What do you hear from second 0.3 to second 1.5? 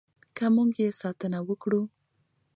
که موږ یې ساتنه